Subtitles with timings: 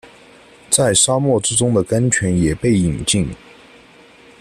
[0.71, 3.29] 在沙漠之中的甘泉也被饮尽